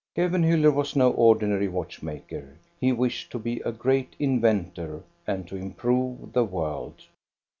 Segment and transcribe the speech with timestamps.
[0.17, 5.55] Kevenhuller was no ordinary watch maker; he wished to be a great inventor and to
[5.55, 7.03] improve the world.